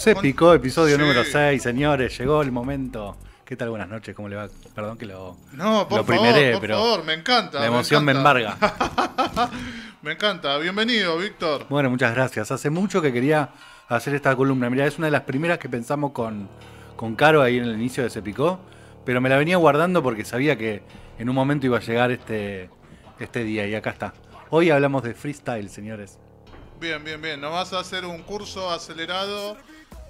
[0.00, 2.18] Se picó episodio número 6, señores.
[2.18, 3.18] Llegó el momento.
[3.44, 3.68] ¿Qué tal?
[3.68, 4.16] Buenas noches.
[4.16, 4.48] ¿Cómo le va?
[4.74, 5.36] Perdón que lo.
[5.52, 7.60] No, por lo favor, primeré, por pero favor, me encanta.
[7.60, 8.56] La emoción me, embarga.
[10.02, 10.56] me encanta.
[10.56, 11.66] Bienvenido, Víctor.
[11.68, 12.50] Bueno, muchas gracias.
[12.50, 13.50] Hace mucho que quería
[13.88, 14.70] hacer esta columna.
[14.70, 16.48] Mira, es una de las primeras que pensamos con,
[16.96, 18.58] con Caro ahí en el inicio de Se Picó.
[19.04, 20.82] Pero me la venía guardando porque sabía que
[21.18, 22.70] en un momento iba a llegar este,
[23.18, 23.66] este día.
[23.66, 24.14] Y acá está.
[24.48, 26.18] Hoy hablamos de freestyle, señores.
[26.80, 27.38] Bien, bien, bien.
[27.38, 29.58] Nos vas a hacer un curso acelerado.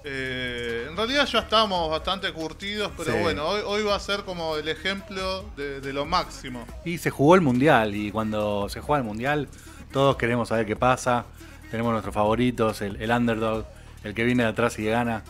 [0.03, 3.19] Eh, en realidad ya estamos bastante curtidos, pero Sí.
[3.21, 6.65] bueno, hoy, hoy va a ser como el ejemplo de, de lo máximo.
[6.85, 7.95] Y se jugó el mundial.
[7.95, 9.47] Y cuando se juega el mundial,
[9.91, 11.25] todos queremos saber qué pasa.
[11.69, 13.65] Tenemos nuestros favoritos, el, el underdog,
[14.03, 15.23] el que viene de atrás y gana.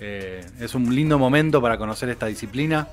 [0.00, 2.88] Eh, es un lindo momento para conocer esta disciplina,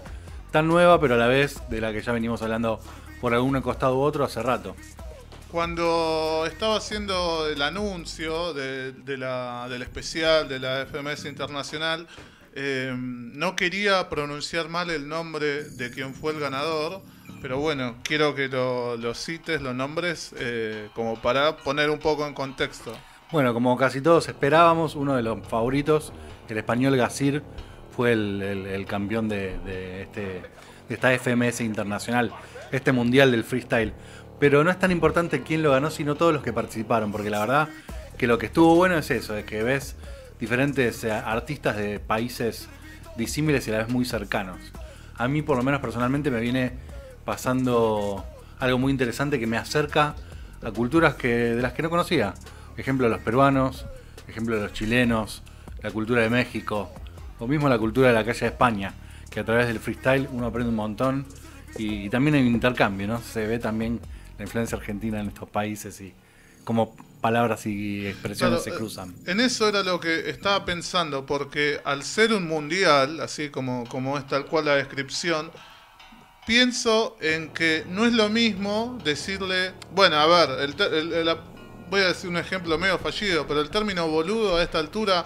[0.52, 2.79] tan nueva, pero a la vez de la que ya venimos hablando
[3.21, 4.76] por algún costado u otro hace rato.
[5.52, 12.05] Cuando estaba haciendo el anuncio del especial de la FMS Internacional,
[12.54, 17.02] eh, no quería pronunciar mal el nombre de quien fue el ganador,
[17.41, 22.34] pero bueno, quiero que lo, cites, los nombres, eh, como para poner un poco en
[22.34, 22.91] contexto.
[23.32, 26.12] Bueno, como casi todos esperábamos, uno de los favoritos,
[26.49, 27.41] el español Gasir,
[27.96, 30.41] fue el, campeón de este,
[30.88, 32.32] de esta FMS internacional,
[32.71, 33.93] este mundial del freestyle.
[34.40, 37.40] Pero no es tan importante quién lo ganó, sino todos los que participaron, porque la
[37.40, 37.70] verdad
[38.18, 39.96] que lo que estuvo bueno es eso, es que ves
[40.40, 42.68] diferentes eh, artistas de países
[43.15, 44.58] disímiles y a la vez muy cercanos.
[45.18, 46.74] A mí, por lo menos personalmente, me viene
[47.26, 48.24] pasando
[48.60, 50.15] algo muy interesante que me acerca
[50.63, 52.34] a culturas que, de las que no conocía.
[52.77, 53.85] Ejemplo, los peruanos,
[54.27, 55.41] ejemplo, los chilenos,
[55.82, 56.91] la cultura de México,
[57.40, 58.93] o mismo la cultura de la calle de España,
[59.30, 61.26] que a través del freestyle uno aprende un montón
[61.77, 63.20] y, y también hay un intercambio, ¿no?
[63.20, 63.99] Se ve también
[64.38, 66.13] la influencia argentina en estos países y
[66.63, 69.16] cómo palabras y expresiones Claro, se eh, cruzan.
[69.25, 74.18] En eso era lo que estaba pensando, porque al ser un mundial, así como, como
[74.18, 75.52] es tal cual la descripción,
[76.46, 81.38] pienso en que no es lo mismo decirle, bueno, a ver, el el- el-
[81.90, 85.25] voy a decir un ejemplo medio fallido, pero el término boludo a esta altura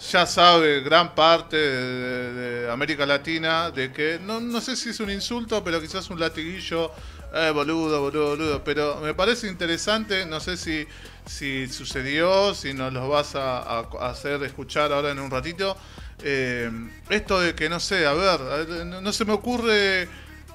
[0.00, 2.32] ya sabe gran parte de,
[2.64, 6.18] de América Latina de que, no, no sé si es un insulto, pero quizás un
[6.18, 6.90] latiguillo,
[7.34, 10.86] eh, boludo, boludo, boludo, pero me parece interesante, no sé si,
[11.26, 15.76] si sucedió, si nos lo vas a, a- hacer escuchar ahora en un ratito,
[16.22, 16.70] eh,
[17.08, 18.40] esto de que, no sé, a ver,
[18.86, 20.08] no se me ocurre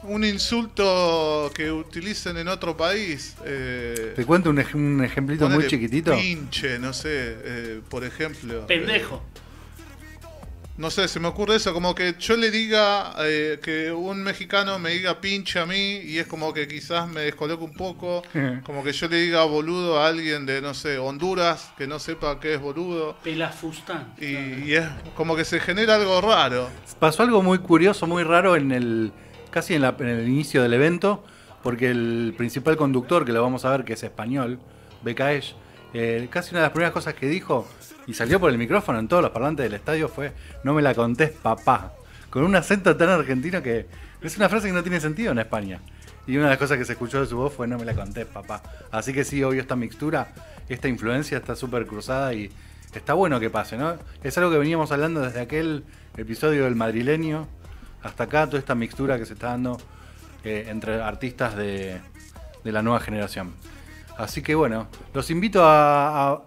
[0.07, 3.35] un insulto que utilicen en otro país.
[3.45, 6.15] eh, Te cuento un, ej- un ejemplito muy chiquitito.
[6.15, 7.09] Pinche, no sé,
[7.43, 8.65] eh, por ejemplo.
[8.67, 9.21] Pendejo.
[10.77, 14.77] No sé, se me ocurre eso, como que yo le diga, eh, que un mexicano
[14.77, 18.23] me diga pinche a mí y es como que quizás me descoloque un poco,
[18.65, 22.41] como que yo le diga boludo a alguien de, no sé, Honduras, que no sepa
[22.41, 24.15] qué es boludo, Pelafustán.
[24.19, 24.25] y,
[24.69, 24.83] y es
[25.15, 26.67] como que se genera algo raro.
[26.99, 29.13] Pasó algo muy curioso, muy raro en el
[29.55, 31.23] casi en, el inicio del evento,
[31.63, 34.59] porque el principal conductor, que lo vamos a ver, que es español,
[35.01, 35.55] Becaesh,
[35.93, 37.65] eh, casi una de las primeras cosas que dijo
[38.05, 40.33] y salió por el micrófono en todos los parlantes del estadio fue
[40.65, 41.93] no me la contés papá,
[42.29, 43.85] con un acento tan argentino que
[44.21, 45.79] es una frase que no tiene sentido en España.
[46.27, 47.93] Y una de las cosas que se escuchó de su voz fue no me la
[47.93, 48.61] contés papá.
[48.91, 50.33] Así que sí, obvio esta mixtura,
[50.67, 52.51] esta influencia está súper cruzada y
[52.93, 53.95] está bueno que pase, ¿no?
[54.21, 55.85] Es algo que veníamos hablando desde aquel
[56.17, 57.47] episodio del madrileño
[58.05, 59.77] hasta acá, toda esta mixtura que se está dando
[60.43, 61.99] eh, entre artistas de,
[62.63, 63.53] de la nueva generación.
[64.17, 66.41] Así que bueno, los invito a, a-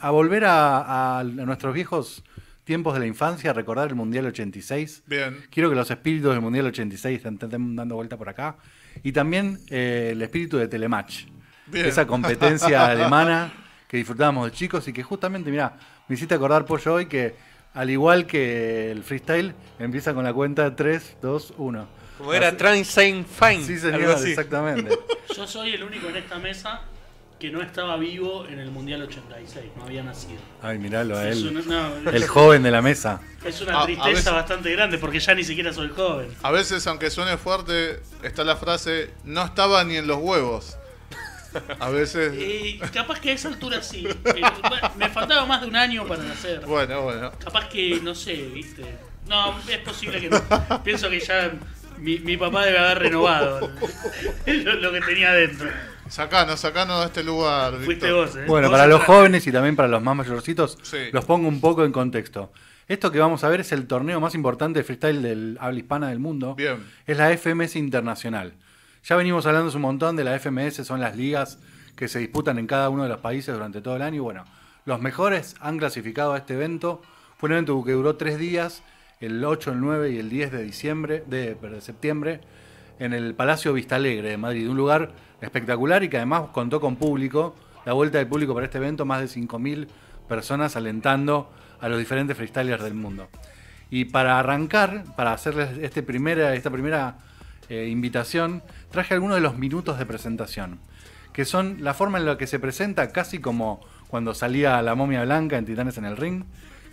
[0.00, 2.22] a volver a, nuestros viejos
[2.64, 5.02] tiempos de la infancia, a recordar el Mundial 86.
[5.06, 5.44] Bien.
[5.50, 8.56] Quiero que los espíritus del Mundial 86 estén, estén dando vuelta por acá.
[9.02, 11.26] Y también eh, el espíritu de Telematch.
[11.66, 11.84] Bien.
[11.86, 13.52] Esa competencia alemana
[13.88, 15.76] que disfrutábamos de chicos y que justamente, mira,
[16.08, 17.34] me hiciste acordar Pollo hoy que
[17.76, 21.86] al igual que el freestyle, empieza con la cuenta 3, 2, 1.
[22.18, 23.62] Como era Transane Fine.
[23.64, 24.30] Sí, algo señor, así.
[24.30, 24.98] exactamente.
[25.36, 26.80] Yo soy el único en esta mesa
[27.38, 30.38] que no estaba vivo en el Mundial 86, no había nacido.
[30.62, 31.48] Ay, miralo a Es él.
[31.66, 33.20] una, no, El joven de la mesa.
[33.44, 36.28] es A- una a tristeza veces- bastante grande porque ya ni siquiera soy joven.
[36.42, 40.78] A veces, aunque suene fuerte, está la frase, no estaba ni en los huevos.
[41.78, 42.32] A veces...
[42.36, 44.06] Eh, capaz que a esa altura sí.
[44.06, 44.14] Eh,
[44.68, 46.60] bueno, me faltaba más de un año para nacer.
[46.66, 47.32] Bueno, bueno.
[47.42, 48.84] Capaz que, no sé, viste.
[49.28, 50.40] No, es posible que no.
[50.84, 51.52] Pienso que ya
[51.98, 53.70] mi, mi papá debe haber renovado
[54.46, 55.68] lo, lo que tenía adentro.
[56.08, 57.74] Sacanos, sacanos de este lugar.
[57.84, 58.44] Fuiste vos, ¿eh?
[58.46, 60.98] Bueno, Vos para los jóvenes y también para los más mayorcitos, Sí.
[61.12, 62.52] los pongo un poco en contexto.
[62.86, 66.08] Esto que vamos a ver es el torneo más importante de freestyle del habla hispana
[66.10, 66.54] del mundo.
[66.54, 66.76] Bien.
[67.04, 68.52] Es la FMS Internacional.
[69.08, 71.60] Ya venimos hablando un montón de la FMS, son las ligas
[71.94, 74.16] que se disputan en cada uno de los países durante todo el año.
[74.16, 74.44] Y bueno,
[74.84, 77.00] los mejores han clasificado a este evento
[77.36, 78.82] Fue un evento que duró tres días,
[79.20, 82.40] el 8, el 9 y el 10 de diciembre, de, de septiembre,
[82.98, 84.68] en el Palacio Vistalegre de Madrid.
[84.68, 87.54] Un lugar espectacular y que además contó con público,
[87.84, 89.86] la vuelta del público para este evento, más de 5.000
[90.28, 91.48] personas alentando
[91.80, 93.28] a los diferentes freestylers del mundo.
[93.88, 97.18] Y para arrancar, para hacerles este primera, esta primera
[97.68, 100.78] eh, invitación, traje algunos de los minutos de presentación,
[101.32, 105.24] que son la forma en la que se presenta casi como cuando salía la momia
[105.24, 106.44] blanca en Titanes en el Ring.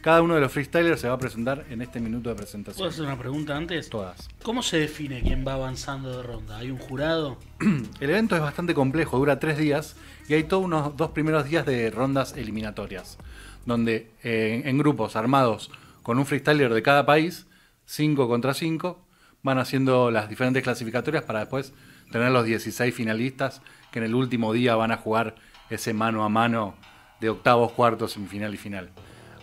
[0.02, 2.78] Cada uno de los freestylers se va a presentar en este minuto de presentación.
[2.78, 3.90] ¿Puedo hacer una pregunta antes?
[3.90, 4.28] Todas.
[4.44, 6.58] ¿Cómo se define quién va avanzando de ronda?
[6.58, 7.38] ¿Hay un jurado?
[8.02, 9.96] El evento es bastante complejo, dura tres días
[10.28, 13.18] y hay todos unos dos primeros días de rondas eliminatorias,
[13.66, 15.72] donde eh, en grupos armados
[16.02, 17.48] con un freestyler de cada país,
[17.86, 19.00] 5 contra 5,
[19.44, 21.74] van haciendo las diferentes clasificatorias para después
[22.12, 23.62] tener los 16 finalistas
[23.92, 25.36] que en el último día van a jugar
[25.70, 26.76] ese mano a mano
[27.20, 28.90] de octavos, cuartos, semifinal y final.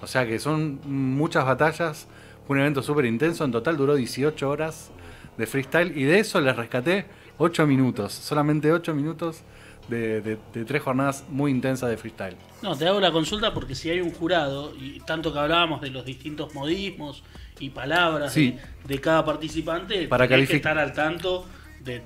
[0.03, 2.09] O sea que son muchas batallas,
[2.47, 4.91] fue un evento súper intenso, en total duró 18 horas
[5.37, 7.07] de freestyle y de eso les rescaté
[7.39, 9.43] 8 minutos, solamente 8 minutos
[9.89, 12.37] de, de- de tres jornadas muy intensas de freestyle.
[12.63, 15.91] No, te hago la consulta porque si hay un jurado, y tanto que hablábamos de
[15.91, 17.23] los distintos modismos
[17.59, 18.53] y palabras Sí.
[18.87, 21.45] de, de cada participante, Para tenés que estar al tanto
[21.85, 21.99] de,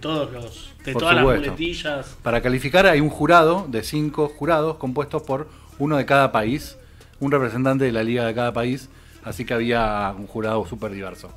[0.00, 1.40] todos los, de Por todas supuesto.
[1.40, 2.16] las muletillas.
[2.22, 5.48] Para calificar hay un jurado de cinco jurados compuestos por
[5.78, 6.76] uno de cada país,
[7.20, 8.90] un representante de la liga de cada país,
[9.24, 11.30] así que había un jurado súper diverso.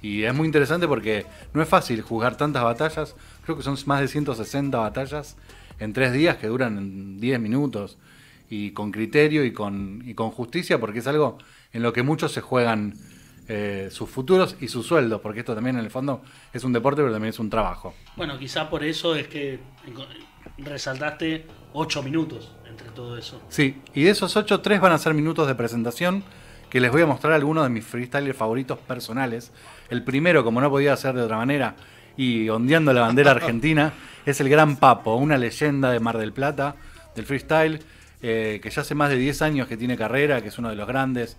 [0.00, 3.14] Y es muy interesante porque no es fácil jugar tantas batallas,
[3.44, 5.36] creo que son más de 160 batallas
[5.78, 7.98] en tres días que duran 10 minutos,
[8.48, 11.38] y con criterio y con, y con justicia, porque es algo
[11.72, 12.94] en lo que muchos se juegan
[13.48, 17.02] eh, sus futuros y sus sueldos, porque esto también en el fondo es un deporte,
[17.02, 17.94] pero también es un trabajo.
[18.16, 19.58] Bueno, quizá por eso es que
[20.58, 23.42] resaltaste 8 minutos entre todo eso.
[23.48, 26.24] Sí, y de esos ocho, tres van a ser minutos de presentación
[26.70, 29.52] que les voy a mostrar algunos de mis freestylers favoritos personales.
[29.90, 31.76] El primero, como no podía ser de otra manera,
[32.16, 33.92] y ondeando la bandera argentina,
[34.26, 36.76] es el Gran Papo, una leyenda de Mar del Plata,
[37.14, 37.80] del freestyle,
[38.22, 40.76] eh, que ya hace más de 10 años que tiene carrera, que es uno de
[40.76, 41.36] los grandes,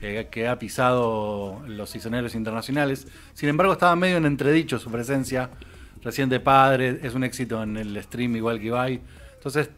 [0.00, 3.06] eh, que ha pisado los escenarios internacionales.
[3.34, 5.50] Sin embargo, estaba medio en entredicho su presencia.
[6.02, 9.00] Reciente padre, es un éxito en el stream igual que Ibai.
[9.34, 9.70] Entonces,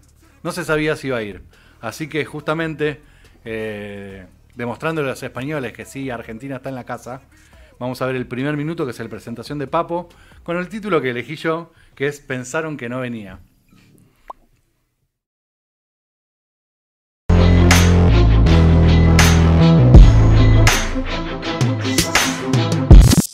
[0.42, 1.42] no se sabía si iba a ir.
[1.80, 3.00] Así que justamente,
[3.44, 4.24] eh,
[4.54, 7.20] demostrándole a los españoles que sí, Argentina está en la casa,
[7.78, 10.08] vamos a ver el primer minuto, que es la presentación de Papo,
[10.42, 13.40] con el título que elegí yo, que es Pensaron que no venía.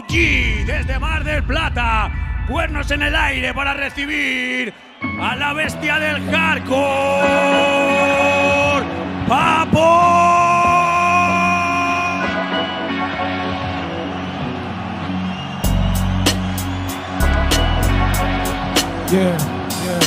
[0.04, 4.74] Aquí, desde Mar del Plata, cuernos en el aire para recibir
[5.20, 6.80] a la bestia del hardcore,
[9.28, 10.59] Papo.
[19.10, 19.36] Yeah,
[19.82, 19.98] yeah,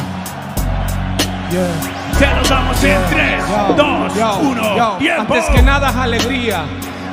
[1.51, 2.17] yeah.
[2.17, 4.95] Se los damos en 3, Yo, 2, yo, 1, yo.
[4.97, 5.33] tiempo.
[5.33, 6.63] Antes que nada es alegría.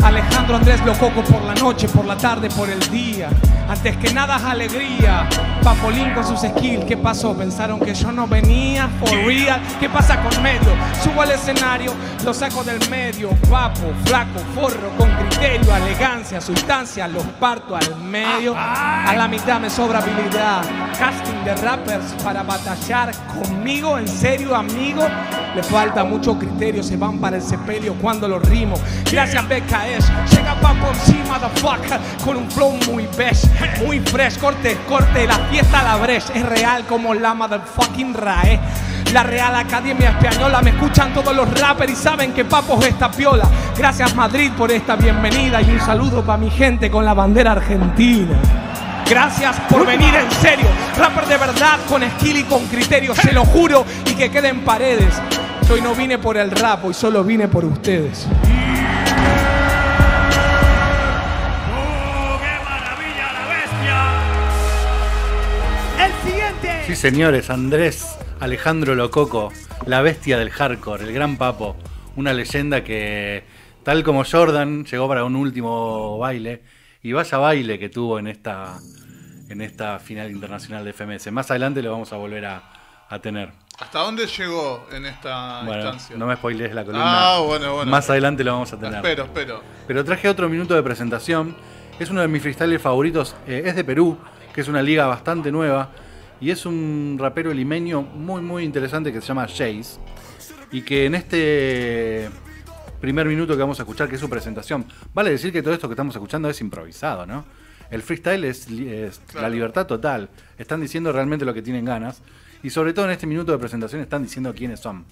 [0.03, 3.29] Alejandro Andrés Lococo por la noche, por la tarde, por el día.
[3.69, 5.29] Antes que nada es alegría.
[5.63, 6.85] Papolín con sus skills.
[6.87, 7.37] ¿Qué pasó?
[7.37, 8.89] Pensaron que yo no venía.
[8.99, 9.61] For real.
[9.79, 10.71] ¿Qué pasa con medio?
[11.03, 11.93] Subo al escenario,
[12.25, 13.31] lo saco del medio.
[13.51, 17.07] Papo, flaco, forro, con criterio, elegancia, sustancia.
[17.07, 18.55] Los parto al medio.
[18.57, 20.63] A la mitad me sobra habilidad.
[21.01, 23.97] Casting de rappers para batallar conmigo.
[23.97, 25.09] En serio, amigo.
[25.57, 26.83] Le falta mucho criterio.
[26.83, 28.77] Se van para el sepelio cuando lo rimo.
[29.11, 30.13] Gracias, BKS.
[30.31, 31.99] Llega Papo sí, motherfucker.
[32.23, 33.47] Con un flow muy best,
[33.83, 34.37] muy fresh.
[34.39, 35.27] Corte, corte.
[35.27, 36.35] La fiesta la brecha.
[36.35, 38.61] Es real como la motherfucking RAE.
[39.15, 40.61] La Real Academia Española.
[40.61, 43.49] Me escuchan todos los rappers y saben que Papo es esta piola.
[43.75, 45.63] Gracias, Madrid, por esta bienvenida.
[45.63, 48.39] Y un saludo para mi gente con la bandera argentina.
[49.11, 50.69] Gracias por venir en serio.
[50.97, 55.21] Rapper de verdad, con skill y con criterio, se lo juro, y que queden paredes.
[55.69, 58.29] Hoy no vine por el rap, hoy solo vine por ustedes.
[61.75, 64.13] ¡Oh, qué maravilla la bestia!
[66.07, 66.85] El siguiente.
[66.87, 69.53] Sí, señores, Andrés Alejandro Lococo,
[69.87, 71.75] la bestia del hardcore, el gran papo,
[72.15, 73.43] una leyenda que,
[73.83, 76.63] tal como Jordan, llegó para un último baile,
[77.03, 78.79] y vaya baile que tuvo en esta,
[79.51, 81.31] en esta final internacional de FMS.
[81.33, 82.63] Más adelante lo vamos a volver a,
[83.09, 83.51] a tener.
[83.79, 86.17] ¿Hasta dónde llegó en esta Bueno, instancia?
[86.17, 87.35] no me spoilees la columna.
[87.37, 87.91] Ah, bueno, bueno.
[87.91, 88.95] Más adelante lo vamos a tener.
[88.97, 89.63] Espero, espero.
[89.87, 91.57] Pero traje otro minuto de presentación.
[91.99, 93.35] Es uno de mis freestylers favoritos.
[93.47, 94.17] eh, es de Perú,
[94.55, 95.91] que es una liga bastante nueva.
[96.41, 99.99] Y es un rapero limeño muy, muy interesante que se llama Jace.
[100.73, 102.31] Y que en este,
[103.01, 104.87] primer minuto que vamos a escuchar, que es su presentación.
[105.15, 107.45] Vale decir que todo esto que estamos escuchando es improvisado, ¿no?
[107.91, 110.29] El freestyle es, es la libertad total.
[110.59, 112.23] Están diciendo realmente lo que tienen ganas.
[112.63, 115.05] Y sobre todo en este minuto de presentación están diciendo quiénes son.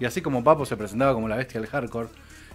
[0.00, 2.08] Y así como Papo se presentaba como la bestia del hardcore,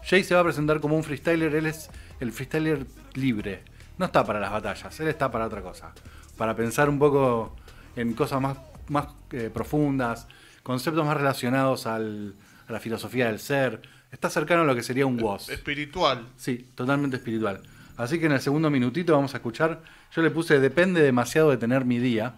[0.03, 1.53] Jay se va a presentar como un freestyler.
[1.53, 3.63] Él es el freestyler libre.
[3.98, 5.91] No está para las batallas, él está para otra cosa.
[6.38, 7.55] Para pensar un poco
[7.96, 8.57] en cosas más,
[8.89, 10.27] más eh, profundas,
[10.63, 12.36] conceptos más relacionados al-
[12.67, 13.81] a la filosofía del ser.
[14.12, 15.50] Está cercano a lo que sería un WOS.
[15.50, 16.27] Espiritual.
[16.38, 17.62] Sí, totalmente espiritual.
[17.97, 19.81] Así que en el segundo minutito vamos a escuchar.
[20.15, 22.35] Yo le puse depende demasiado de tener mi día,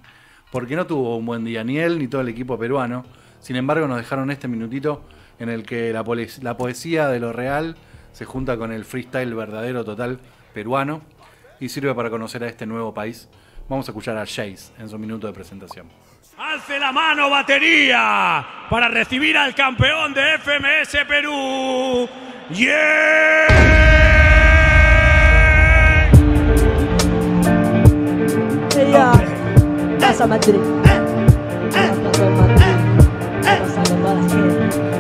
[0.52, 3.06] porque no tuvo un buen día ni él ni todo el equipo peruano.
[3.42, 5.04] Sin embargo, nos dejaron este minutito
[5.38, 6.04] en el que la,
[6.58, 7.76] poesía de lo real
[8.12, 10.20] se junta con el freestyle verdadero total
[10.54, 11.02] peruano
[11.60, 13.30] y sirve para conocer a este nuevo país.
[13.68, 15.88] Vamos a escuchar a Jace en su minuto de presentación.
[16.38, 22.10] Alce la mano batería para recibir al campeón de FMS Perú.
[22.52, 23.49] ¡Yeah!
[30.20, 30.60] Pasa Madrid.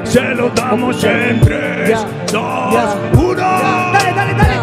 [0.03, 3.35] Se lo damos en 3, Ya, 2, ya, 1.
[3.35, 4.55] Dale, dale, dale.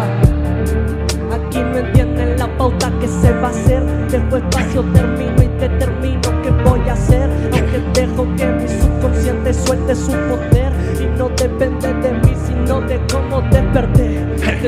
[1.35, 3.83] Aquí no entienden la pauta que se va a hacer.
[4.09, 7.29] Dejo espacio, termino y determino qué voy a hacer.
[7.53, 10.36] Aunque dejo que mi subconsciente suelte su poder.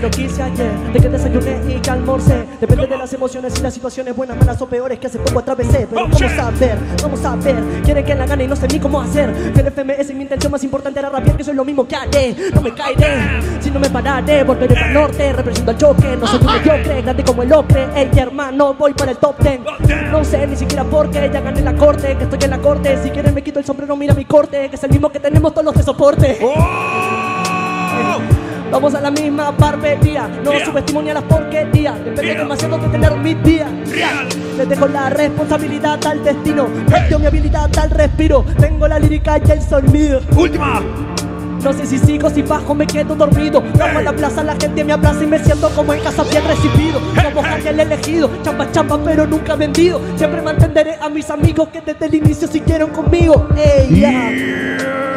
[0.08, 2.46] Que hice ayer, de que desayuné y que almorcé.
[2.62, 5.88] Depende de las emociones y las situaciones buenas, malas o peores que hace poco atravesé.
[5.90, 7.56] Pero vamos a ver, vamos a ver.
[7.84, 9.34] Quieren que la gane y no sé ni cómo hacer.
[9.54, 12.36] Que el FMS mi intención más importante era rapear, que es lo mismo que haré.
[12.54, 15.34] No me caeré, si no me pararé, volveré para el norte.
[15.34, 17.88] Represento al choque, no soy un mediocre, grande como el ocre.
[17.96, 19.64] Ey, hermano, voy para el top ten.
[20.12, 23.02] No sé ni siquiera por qué, ya gané la corte, que estoy en la corte.
[23.02, 25.54] Si quieres me quito el sombrero, mira mi corte, que es el mismo que tenemos
[25.54, 26.40] todos los de soporte.
[28.72, 30.66] Vamos a la misma barbería, no Yeah.
[30.66, 31.96] subestimo ni a las porquerías.
[31.98, 32.38] Depende Yeah.
[32.44, 33.70] demasiado de tener mis días.
[34.58, 36.68] Les dejo la responsabilidad al destino.
[37.10, 38.46] Yo mi habilidad al respiro.
[38.60, 40.22] Tengo la lírica y el sonido.
[40.36, 40.82] Última.
[41.64, 43.62] No sé si sigo, si bajo, me quedo dormido.
[43.78, 46.44] Vamos a la plaza, la gente me abraza y me siento como en casa bien
[46.48, 47.02] recibido.
[47.34, 50.00] Como el elegido, chamba chamba, pero nunca vendido.
[50.16, 53.48] Siempre mantendré a mis amigos que desde el inicio siguieron conmigo.
[53.58, 54.32] Ella,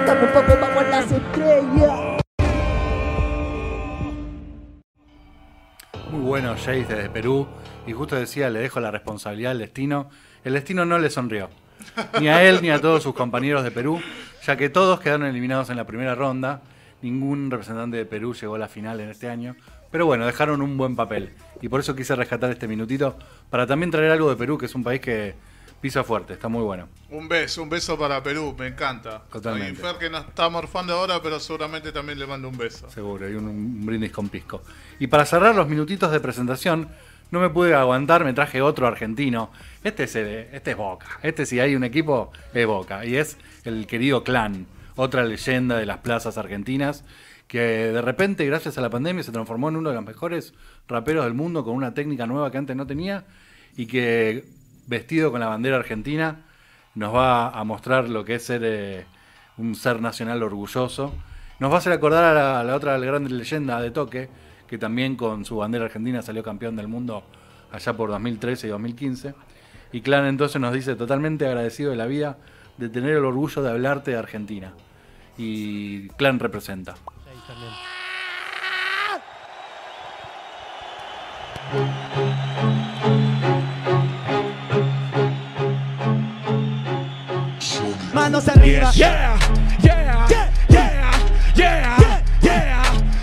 [0.05, 2.22] tampoco bajo a las estrellas.
[6.33, 7.47] Bueno Jace desde Perú.
[7.87, 10.09] Y justo decía, le dejo la responsabilidad al destino.
[10.45, 11.51] El destino no le sonrió.
[12.19, 14.01] Ni a él ni a todos sus compañeros de Perú,
[14.43, 16.63] ya que todos quedaron eliminados en la primera ronda.
[17.03, 19.57] Ningún representante de Perú llegó a la final en este año.
[19.91, 21.35] Pero bueno, dejaron un buen papel.
[21.61, 23.19] Y por eso quise rescatar este minutito
[23.51, 25.35] para también traer algo de Perú, que es un país que
[25.83, 26.89] pisa fuerte, está muy bueno.
[27.11, 29.25] Un beso, un beso para Perú, me encanta.
[29.31, 29.83] Totalmente.
[29.83, 32.89] Fer que nos está morfando ahora, pero seguramente también le mando un beso.
[32.89, 34.63] Seguro, y un, un brindis con pisco.
[35.01, 36.89] Y para cerrar los minutitos de presentación,
[37.33, 39.51] no me pude aguantar, me traje otro argentino.
[39.83, 41.19] Este es, este es Boca.
[41.23, 43.05] Este si hay un equipo, es Boca.
[43.05, 47.05] Y es el querido Clan, otra leyenda de las plazas argentinas,
[47.49, 50.55] que de repente, gracias a la pandemia, se transformó en uno de los mejores
[50.87, 53.25] raperos del mundo con una técnica nueva que antes no tenía
[53.77, 54.45] y que,
[54.87, 56.41] vestido con la bandera argentina,
[56.95, 59.07] nos va a mostrar lo que es ser eh,
[59.57, 61.15] un ser nacional orgulloso.
[61.59, 64.29] Nos va a hacer acordar a la, la otra gran leyenda de Toque,
[64.67, 67.25] que también con su bandera argentina salió campeón del mundo
[67.71, 69.35] allá por 2013 y 2015.
[69.93, 72.39] Y Clan entonces nos dice totalmente agradecido de la vida
[72.79, 74.73] de tener el orgullo de hablarte de Argentina.
[75.37, 76.95] Y Clan representa.
[88.13, 88.91] Manos arriba.
[88.93, 89.39] Yeah,
[89.83, 89.97] yeah,
[90.69, 91.19] yeah, yeah,
[91.57, 92.73] yeah, yeah,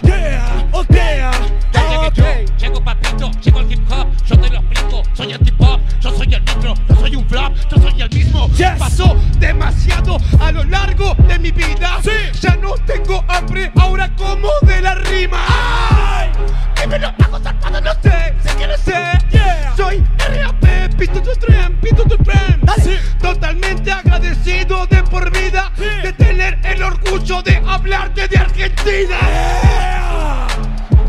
[0.01, 1.31] yeah, oh yeah.
[1.72, 2.25] Ya llegué yo,
[2.58, 6.12] llego papito, llego al hip hop, yo te lo explico, soy el hip hop, yo
[6.12, 8.50] soy el micro, yo soy un flop, yo soy el mismo.
[8.58, 8.79] Yes.
[8.79, 12.00] Pasó demasiado a lo largo de mi vida,
[12.41, 15.38] ya no tengo hambre, ahora como de la rima.
[15.48, 16.31] Ay,
[16.74, 19.19] que me lo hago zarpado, no sé, sé que no sé.
[19.31, 19.74] Yeah.
[19.77, 20.63] Soy RAP,
[21.00, 22.62] pito tu tren, pito tu tren.
[22.84, 22.98] Sí.
[23.22, 25.72] Totalmente agradecido de por vida
[26.03, 29.18] de tener el orgullo de hablarte de Argentina.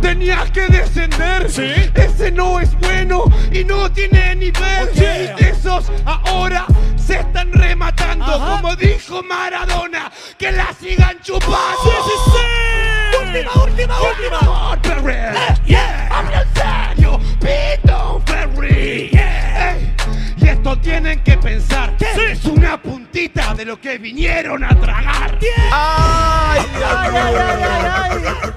[0.01, 1.73] Tenías que descender, Sí.
[1.95, 4.89] ese no es bueno y no tiene nivel.
[4.89, 5.35] Oh, yeah.
[5.39, 6.65] Esos ahora
[6.97, 8.61] se están rematando, Ajá.
[8.63, 11.79] como dijo Maradona, que la sigan chupando.
[11.85, 11.91] Sí,
[12.33, 13.17] sí.
[13.27, 14.83] Última, última, última.
[14.83, 15.15] Perry.
[15.67, 16.00] yeah.
[20.71, 21.97] Esto tienen que pensar.
[21.99, 22.21] Sí.
[22.31, 25.37] Es una puntita de lo que vinieron a tragar.
[25.73, 28.51] Ay, ay, ay, ay, ay.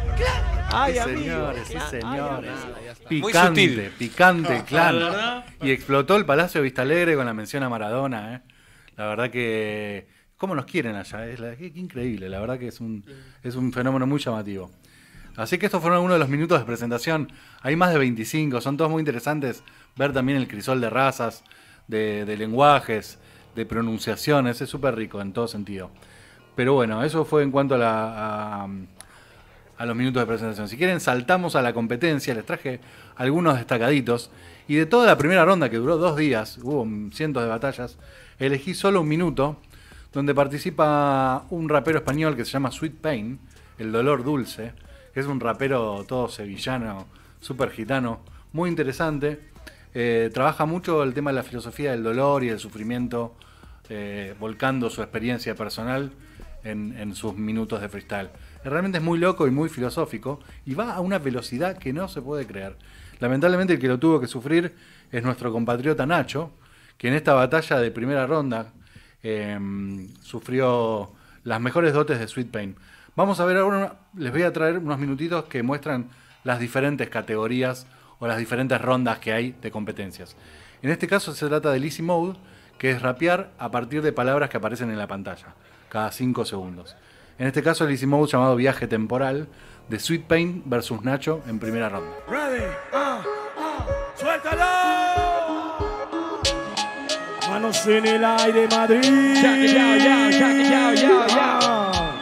[0.75, 2.51] Ay, señores, sí, señores.
[3.09, 3.91] Muy Picante, sutil.
[3.97, 5.43] picante, la claro.
[5.63, 8.41] Y explotó el Palacio de Vista Alegre con la mención a Maradona, ¿eh?
[8.95, 10.07] La verdad que...
[10.37, 11.25] ¿Cómo nos quieren allá?
[11.27, 13.03] Es la- qué, qué increíble, la verdad que es un,
[13.41, 14.69] es un fenómeno muy llamativo.
[15.35, 17.31] Así que estos fueron algunos de los minutos de presentación.
[17.61, 19.63] Hay más de 25, son todos muy interesantes.
[19.95, 21.43] Ver también el crisol de razas,
[21.87, 23.19] de, de lenguajes,
[23.55, 25.89] de pronunciaciones, es súper rico en todo sentido.
[26.55, 28.67] Pero bueno, eso fue en cuanto a, la, a,
[29.77, 30.67] a los minutos de presentación.
[30.67, 32.33] Si quieren, saltamos a la competencia.
[32.33, 32.79] Les traje
[33.15, 34.31] algunos destacaditos.
[34.67, 37.97] Y de toda la primera ronda, que duró dos días, hubo cientos de batallas,
[38.39, 39.57] elegí solo un minuto,
[40.13, 43.39] donde participa un rapero español que se llama Sweet Pain,
[43.77, 44.73] el dolor dulce,
[45.13, 47.07] que es un rapero todo sevillano,
[47.41, 48.21] súper gitano,
[48.53, 49.51] muy interesante.
[49.93, 53.35] Eh, trabaja mucho el tema de la filosofía del dolor y el sufrimiento,
[53.89, 56.11] eh, volcando su experiencia personal
[56.63, 58.29] en, sus minutos de freestyle.
[58.63, 62.21] Realmente es muy loco y muy filosófico y va a una velocidad que no se
[62.21, 62.77] puede creer.
[63.19, 64.73] Lamentablemente el que lo tuvo que sufrir
[65.11, 66.51] es nuestro compatriota Nacho,
[66.97, 68.71] que en esta batalla de primera ronda
[69.21, 69.59] eh,
[70.21, 71.11] sufrió
[71.43, 72.75] las mejores dotes de Sweet Pain.
[73.15, 76.09] Vamos a ver ahora, les voy a traer unos minutitos que muestran
[76.43, 77.85] las diferentes categorías
[78.23, 80.37] o las diferentes rondas que hay de competencias.
[80.81, 82.37] En este caso se trata del Easy Mode,
[82.77, 85.55] que es rapear a partir de palabras que aparecen en la pantalla,
[85.89, 86.95] cada 5 segundos.
[87.37, 89.49] En este caso el Easy Mode llamado Viaje Temporal,
[89.89, 92.11] de Sweet Pain versus Nacho en primera ronda.
[92.29, 92.63] Ready,
[92.93, 93.21] ah,
[93.57, 94.63] ah, suéltalo.
[97.49, 99.33] Manos en el aire, Madrid.
[99.35, 101.59] Ya, ya, ya, ya, ya, ya, ya.
[101.61, 102.21] Ah,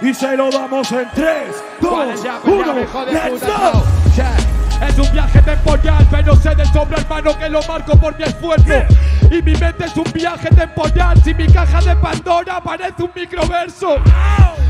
[0.00, 3.12] Y se lo damos en 3, 2, ¿Cuál es ya, pues ya, 1, hijo de
[3.12, 4.49] ¡Let's go!
[4.80, 8.84] Es un viaje temporal, pero sé de sobra, hermano, que lo marco por mi esfuerzo.
[9.30, 11.22] Y mi mente es un viaje temporal.
[11.22, 13.96] Si mi caja de Pandora parece un microverso.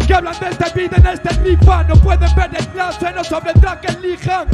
[0.07, 1.85] Que hablan de este beat en este rifa.
[1.85, 3.23] No pueden ver el no
[3.61, 4.49] track que elijan.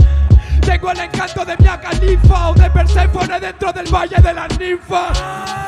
[0.61, 5.65] Tengo el encanto de Mia Khalifa o de Persephone dentro del Valle de las Ninfas.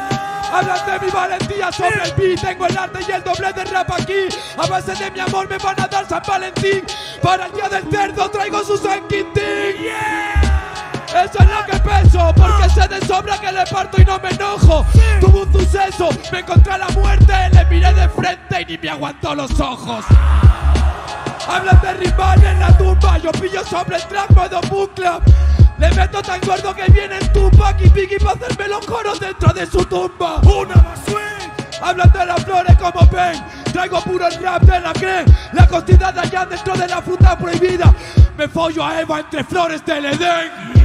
[0.52, 2.40] Hablan de mi valentía sobre el beat.
[2.40, 4.28] Tengo el arte y el doble de rap aquí.
[4.56, 6.84] A base de mi amor me van a dar San Valentín.
[7.22, 9.42] Para el día del cerdo traigo su San Quintín
[11.08, 14.30] Eso es lo que peso Porque sé de sobra que le parto y no me
[14.30, 14.86] enojo.
[15.20, 18.90] Tuve un suceso, me encontré a la muerte Le miré de frente y ni me
[18.90, 20.04] aguantó los ojos.
[21.48, 25.22] Hablan de rival en la tumba Yo pillo sobre el track, modo book club
[25.78, 29.52] Le meto tan gordo que viene el Tupac y Biggie para hacerme los coros dentro
[29.52, 34.42] de su tumba Una más swing Hablan de las flores como ven Traigo puro el
[34.42, 37.94] rap de la creen La costilla de allá dentro de la fruta prohibida
[38.36, 40.78] Me follo a Eva entre flores del Edén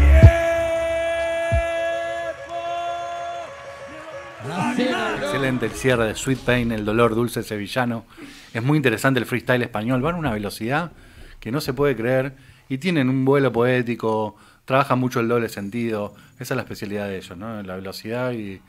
[5.18, 8.06] Excelente el cierre de Sweet Pain, el dolor dulce sevillano.
[8.54, 10.02] Es muy interesante el freestyle español.
[10.02, 10.92] Van a una velocidad
[11.40, 12.36] que no se puede creer
[12.70, 16.14] y tienen un vuelo poético, trabajan mucho el doble sentido.
[16.40, 17.62] Esa es la especialidad de ellos, ¿no?
[17.64, 18.62] La velocidad y,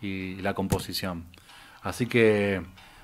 [0.00, 1.24] y la composición.
[1.82, 2.62] Así que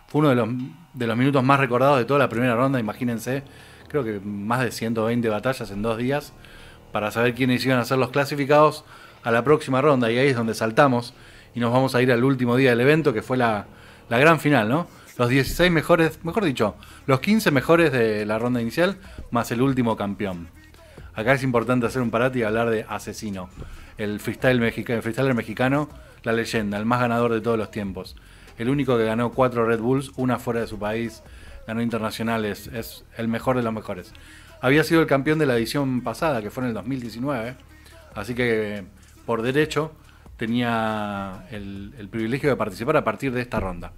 [0.08, 0.48] fue uno de los,
[0.94, 3.42] de los minutos más recordados de toda la primera ronda, imagínense.
[3.88, 6.32] Creo que más de 120 batallas en dos días
[6.92, 8.84] para saber quiénes iban a ser los clasificados
[9.22, 10.11] a la próxima ronda.
[10.11, 11.14] Y ahí es donde saltamos
[11.54, 13.66] y nos vamos a ir al último día del evento, que fue la,
[14.08, 14.87] la gran final, ¿no?
[15.16, 18.98] Los 16 mejores, mejor dicho, los 15 mejores de la ronda inicial,
[19.30, 20.48] más el último campeón.
[21.18, 23.50] Acá es importante hacer un parate y hablar de Asesino,
[23.96, 25.88] el freestyle mexica, el freestyler mexicano,
[26.22, 28.14] la leyenda, el más ganador de todos los tiempos.
[28.57, 31.24] El único que ganó cuatro Red Bulls, una fuera de su país,
[31.66, 34.12] ganó internacionales, es el mejor de los mejores.
[34.61, 37.57] Había sido el campeón de la edición pasada, que fue en el 2019,
[38.14, 38.85] así que
[39.26, 39.90] por derecho
[40.37, 43.90] tenía el, el privilegio de participar a partir de esta ronda.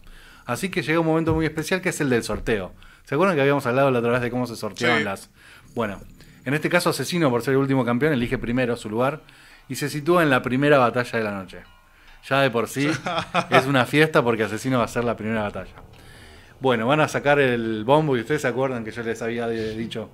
[0.47, 2.73] Así que llega un momento muy especial que es el del sorteo.
[3.05, 5.05] ¿Se acuerdan que habíamos hablado la otra vez de cómo se sorteaban Sí.
[5.05, 5.29] las...
[5.75, 6.01] Bueno,
[6.51, 9.21] en este caso Asesino, por ser el último campeón, elige primero su lugar
[9.69, 11.59] y se sitúa en la primera batalla de la noche.
[12.29, 12.91] Ya de por sí
[13.51, 15.75] es una fiesta porque Asesino va a ser la primera batalla.
[16.59, 20.11] Bueno, van a sacar el bombo y ustedes se acuerdan que yo les había dicho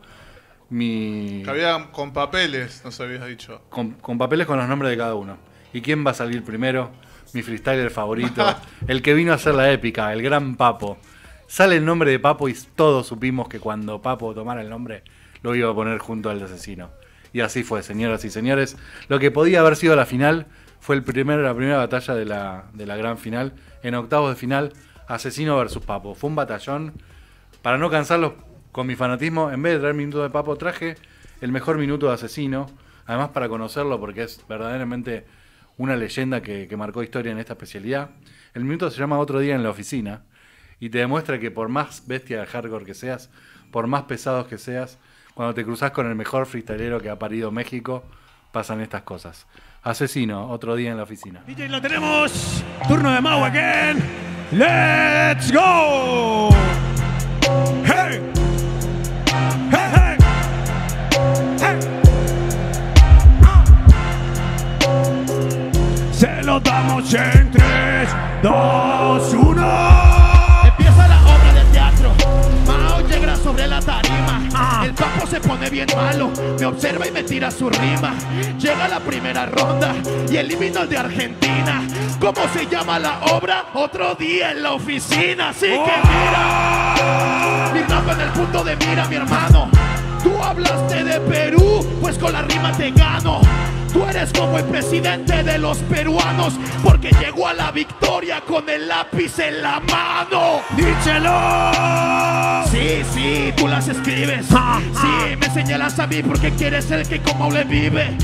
[0.68, 1.40] mi...
[1.42, 3.62] Que había con papeles, nos habías dicho.
[3.70, 5.38] con, con papeles con los nombres de cada uno.
[5.72, 6.90] ¿Y quién va a salir primero?
[7.32, 8.44] Mi freestyler favorito,
[8.86, 10.98] el que vino a hacer la épica, el gran Papo.
[11.46, 15.02] Sale el nombre de Papo y todos supimos que cuando Papo tomara el nombre
[15.42, 16.90] lo iba a poner junto al asesino.
[17.32, 18.76] Y así fue, señoras y señores.
[19.08, 20.46] Lo que podía haber sido la final
[20.80, 23.54] fue el primer, la primera batalla de la, de la gran final.
[23.82, 24.72] En octavos de final,
[25.08, 26.14] Asesino versus Papo.
[26.14, 26.94] Fue un batallón.
[27.62, 28.32] Para no cansarlos
[28.72, 30.96] con mi fanatismo, en vez de traer minuto de Papo, traje
[31.40, 32.66] el mejor minuto de Asesino.
[33.06, 35.26] Además, para conocerlo, porque es verdaderamente
[35.76, 38.10] una leyenda que, que marcó historia en esta especialidad.
[38.54, 40.24] El minuto se llama Otro día en la oficina
[40.80, 43.30] y te demuestra que por más bestia de hardcore que seas,
[43.70, 44.98] por más pesados que seas,
[45.36, 48.04] cuando te cruzas con el mejor freestylero que ha parido México,
[48.52, 49.46] pasan estas cosas.
[49.82, 51.42] Asesino, otro día en la oficina.
[51.46, 52.64] DJ, lo tenemos.
[52.88, 54.02] Turno de Mau again.
[54.50, 56.48] Let's go.
[57.84, 58.18] Hey.
[59.70, 60.16] Hey.
[66.12, 68.08] Se lo damos en 3,
[68.42, 70.05] 2, 1.
[75.36, 76.30] Se pone bien malo.
[76.58, 78.14] Me observa y me tira su rima.
[78.58, 79.94] Llega la primera ronda
[80.30, 81.82] y elimino al de Argentina.
[82.18, 83.66] ¿Cómo se llama la obra?
[83.74, 85.50] Otro día en la oficina.
[85.50, 87.70] Así que mira.
[87.74, 89.68] Mi rap en el punto de mira, mi hermano.
[90.22, 93.40] Tú hablaste de Perú, pues con la rima te gano.
[93.96, 96.52] Tú eres como el presidente de los peruanos,
[96.84, 100.60] porque llegó a la victoria con el lápiz en la mano.
[100.76, 102.60] ¡Díchelo!
[102.70, 104.48] Sí, sí, tú las escribes.
[104.48, 108.14] Sí, me señalas a mí porque quieres el que como le vive.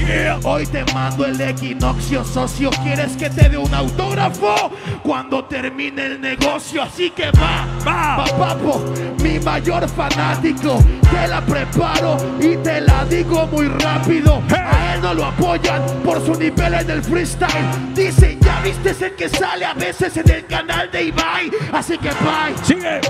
[0.43, 2.69] Hoy te mando el equinoccio, socio.
[2.83, 6.83] ¿Quieres que te dé un autógrafo cuando termine el negocio?
[6.83, 8.17] Así que va, Va.
[8.19, 8.85] va, papo,
[9.23, 10.79] mi mayor fanático.
[11.11, 14.43] Te la preparo y te la digo muy rápido.
[14.51, 15.25] A él no lo
[15.63, 17.95] apoyan por su nivel en el freestyle.
[17.95, 21.51] Dicen, ya viste el que sale a veces en el canal de Ibai.
[21.73, 22.57] Así que bye.
[22.63, 23.01] Sigue.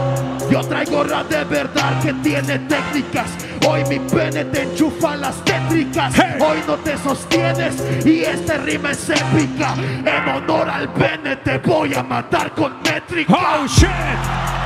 [0.50, 3.30] Yo traigo rap de verdad que tiene técnicas.
[3.66, 6.14] Hoy mi pene te enchufa las tétricas.
[6.16, 6.38] Hey.
[6.40, 9.74] Hoy no te sostienes y esta rima es épica.
[10.04, 13.34] En honor al pene te voy a matar con métrica.
[13.34, 13.88] Oh shit.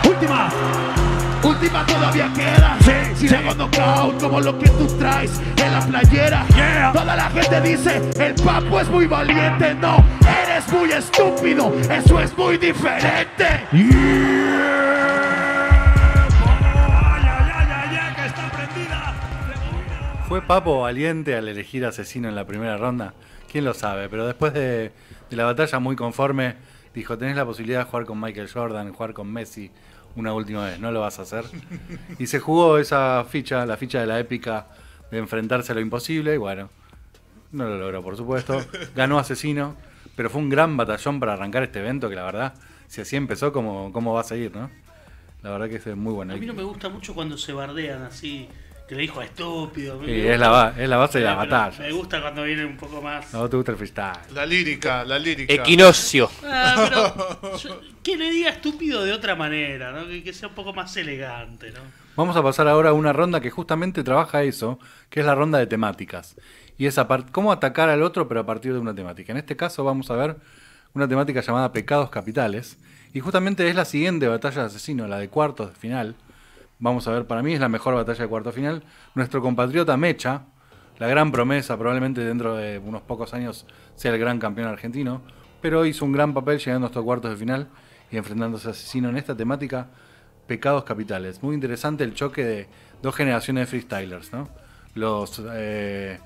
[0.09, 1.06] Última.
[1.43, 2.77] Última todavía queda.
[2.81, 3.37] Sí, si sí.
[3.57, 6.47] knockout como lo que tú traes en la playera.
[6.55, 6.93] Yeah.
[6.93, 9.75] Toda la gente dice, el papo es muy valiente.
[9.75, 10.05] No,
[10.43, 11.73] eres muy estúpido.
[11.91, 13.47] Eso es muy diferente.
[18.17, 19.15] Que está prendida.
[20.29, 23.15] ¿Fue Papo valiente al elegir asesino en la primera ronda?
[23.51, 24.09] ¿Quién lo sabe?
[24.09, 24.91] Pero después de,
[25.31, 26.57] de la batalla muy conforme,
[26.95, 29.71] dijo, tenés la posibilidad de jugar con Michael Jordan, jugar con Messi
[30.17, 31.45] una última vez, ¿no lo vas a hacer?
[32.19, 34.67] Y se jugó esa ficha, la ficha de la épica
[35.11, 36.71] de enfrentarse a lo imposible, y bueno,
[37.53, 38.65] no lo logró, por supuesto.
[38.95, 39.77] Ganó Asesino,
[40.17, 42.55] pero fue un gran batallón para arrancar este evento, que la verdad,
[42.89, 44.71] si así empezó, ¿cómo, cómo va a seguir, no?
[45.43, 46.33] La verdad que es muy bueno.
[46.35, 48.49] A mí no me gusta mucho cuando se bardean así,
[48.89, 50.01] que le dijo estúpido.
[50.05, 51.79] Sí, es, la, es la base de la batalla.
[51.81, 53.33] Me gusta cuando viene un poco más.
[53.33, 54.19] No te gusta el freestyle.
[54.35, 55.53] La lírica, la lírica.
[55.55, 56.31] Equinoccio.
[56.45, 60.07] Ah, pero yo- que le diga estúpido de otra manera, ¿no?
[60.07, 61.81] Que, que sea un poco más elegante, ¿no?
[62.15, 64.79] Vamos a pasar ahora a una ronda que justamente trabaja eso,
[65.11, 66.37] que es la ronda de temáticas.
[66.79, 66.99] Y es
[67.33, 69.33] cómo atacar al otro, pero a partir de una temática.
[69.33, 70.37] En este caso vamos a ver
[70.95, 72.79] una temática llamada Pecados Capitales.
[73.13, 76.15] Y justamente es la siguiente batalla de asesino, la de cuartos de final.
[76.79, 78.83] Vamos a ver, para mí es la mejor batalla de cuarto final.
[79.15, 80.43] Nuestro compatriota Mecha,
[80.99, 85.23] la gran promesa, probablemente dentro de unos pocos años sea el gran campeón argentino,
[85.63, 87.69] pero hizo un gran papel llegando hasta cuartos de final
[88.11, 89.89] y enfrentándose a Asesino en esta temática,
[90.47, 91.43] Pecados Capitales.
[91.43, 92.69] Muy interesante el choque de
[93.03, 94.49] dos generaciones de freestylers, ¿no?
[94.95, 96.19] Los eh,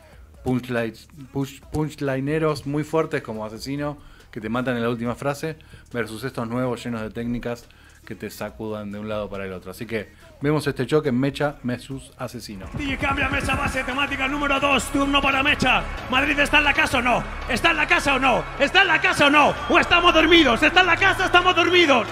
[0.45, 3.99] push- punchlineros muy fuertes como Asesino,
[4.31, 5.57] que te matan en la última frase,
[5.93, 7.67] versus estos nuevos llenos de técnicas
[8.07, 9.71] que te sacudan de un lado para el otro.
[9.71, 12.67] Así que vemos este choque Mecha versus Asesino.
[12.75, 15.83] DJ cambia mesa base temática número 2, turno para Mecha.
[16.11, 17.23] ¿Madrid está en la casa o no?
[17.49, 18.45] ¿Está en la casa o no?
[18.59, 19.55] ¿Está en la casa o no?
[19.69, 20.63] ¿O estamos dormidos?
[20.63, 22.07] ¿Está en la casa o estamos dormidos?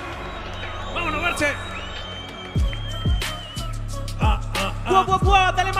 [0.94, 1.48] Vámonos, verse.
[4.20, 4.90] Ah, ah, ah.
[4.90, 5.70] Guau, guau, guau, dale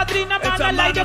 [0.71, 1.05] en aire.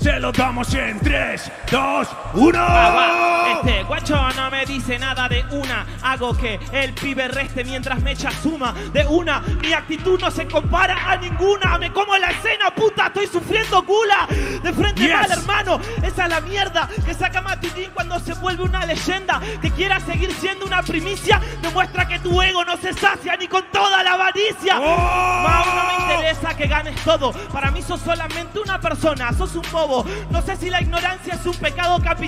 [0.00, 3.54] Se lo damos en 3, 2, 1.
[3.54, 5.86] Este guacho no me dice nada de una.
[6.02, 9.40] Hago que el pibe reste mientras me echa suma de una.
[9.60, 11.78] Mi actitud no se compara a ninguna.
[11.78, 14.26] Me como la escena, puta, estoy sufriendo gula.
[14.62, 15.12] De frente Yes.
[15.12, 15.80] mal, hermano.
[16.02, 19.40] Esa es la mierda que saca Matutín cuando se vuelve una leyenda.
[19.60, 21.40] Que quiera seguir siendo una primicia.
[21.62, 24.78] Demuestra que tu ego no se sacia ni con toda la avaricia.
[24.80, 25.42] ¡Oh!
[25.42, 27.32] Mau, no me interesa que ganes todo.
[27.52, 30.04] Para mí sos solamente una persona, sos un bobo.
[30.30, 32.23] No sé si la ignorancia es un pecado capital,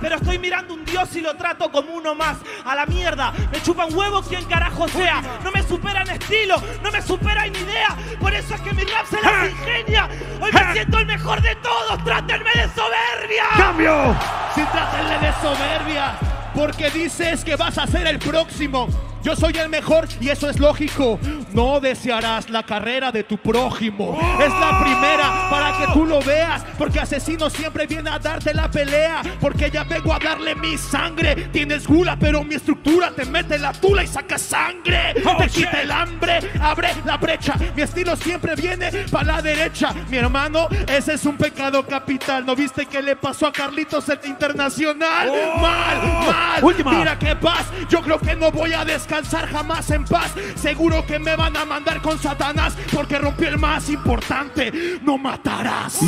[0.00, 2.38] pero estoy mirando un dios y lo trato como uno más.
[2.64, 5.22] A la mierda, me chupan huevos quien carajo sea.
[5.42, 7.96] No me supera en estilo, no me supera en idea.
[8.20, 10.08] Por eso es que mi rap se las ingenia.
[10.40, 13.44] Hoy me siento el mejor de todos, trátenme de soberbia.
[13.56, 14.16] ¡Cambio!
[14.54, 16.18] Si trátenle de soberbia,
[16.54, 19.07] porque dices que vas a ser el próximo.
[19.22, 21.18] Yo soy el mejor y eso es lógico.
[21.52, 24.18] No desearás la carrera de tu prójimo.
[24.40, 26.62] Es la primera para que tú lo veas.
[26.78, 29.22] Porque asesino siempre viene a darte la pelea.
[29.40, 31.48] Porque ya vengo a darle mi sangre.
[31.52, 35.14] Tienes gula, pero mi estructura te mete la tula y saca sangre.
[35.14, 37.54] te quita el hambre, abre la brecha.
[37.74, 39.92] Mi estilo siempre viene para la derecha.
[40.10, 42.46] Mi hermano, ese es un pecado capital.
[42.46, 45.28] ¿No viste qué le pasó a Carlitos el internacional?
[45.60, 46.64] Mal, mal.
[46.64, 46.92] Última.
[46.92, 47.66] Mira qué paz.
[47.88, 50.32] Yo creo que no voy a descansar jamás en paz.
[50.56, 54.72] Seguro que me van a mandar con Satanás porque rompí el más importante.
[55.02, 55.98] No matarás.